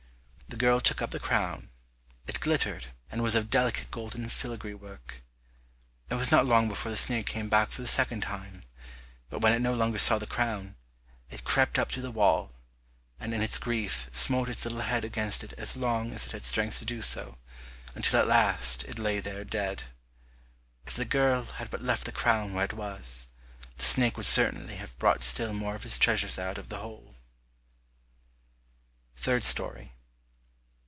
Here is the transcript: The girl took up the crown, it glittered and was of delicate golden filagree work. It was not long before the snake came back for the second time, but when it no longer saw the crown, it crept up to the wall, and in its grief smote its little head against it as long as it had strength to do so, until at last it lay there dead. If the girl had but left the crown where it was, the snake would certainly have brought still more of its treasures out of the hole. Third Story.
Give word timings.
The 0.47 0.57
girl 0.67 0.81
took 0.81 1.01
up 1.01 1.11
the 1.11 1.19
crown, 1.19 1.69
it 2.27 2.41
glittered 2.41 2.87
and 3.09 3.23
was 3.23 3.35
of 3.35 3.49
delicate 3.49 3.89
golden 3.89 4.27
filagree 4.27 4.73
work. 4.77 5.23
It 6.09 6.15
was 6.15 6.29
not 6.29 6.45
long 6.45 6.67
before 6.67 6.91
the 6.91 6.97
snake 6.97 7.25
came 7.25 7.47
back 7.47 7.71
for 7.71 7.81
the 7.81 7.87
second 7.87 8.19
time, 8.21 8.65
but 9.29 9.39
when 9.39 9.53
it 9.53 9.61
no 9.61 9.71
longer 9.73 9.97
saw 9.97 10.19
the 10.19 10.27
crown, 10.27 10.75
it 11.29 11.45
crept 11.45 11.79
up 11.79 11.89
to 11.91 12.01
the 12.01 12.11
wall, 12.11 12.51
and 13.17 13.33
in 13.33 13.41
its 13.41 13.57
grief 13.57 14.09
smote 14.11 14.49
its 14.49 14.65
little 14.65 14.81
head 14.81 15.05
against 15.05 15.41
it 15.41 15.53
as 15.53 15.77
long 15.77 16.11
as 16.11 16.25
it 16.25 16.33
had 16.33 16.43
strength 16.43 16.79
to 16.79 16.85
do 16.85 17.01
so, 17.01 17.37
until 17.95 18.19
at 18.19 18.27
last 18.27 18.83
it 18.83 18.99
lay 18.99 19.21
there 19.21 19.45
dead. 19.45 19.85
If 20.85 20.95
the 20.97 21.05
girl 21.05 21.45
had 21.45 21.69
but 21.69 21.81
left 21.81 22.03
the 22.03 22.11
crown 22.11 22.51
where 22.51 22.65
it 22.65 22.73
was, 22.73 23.29
the 23.77 23.85
snake 23.85 24.17
would 24.17 24.25
certainly 24.25 24.75
have 24.75 24.99
brought 24.99 25.23
still 25.23 25.53
more 25.53 25.75
of 25.75 25.85
its 25.85 25.97
treasures 25.97 26.37
out 26.37 26.57
of 26.57 26.67
the 26.67 26.79
hole. 26.79 27.15
Third 29.15 29.45
Story. 29.45 29.93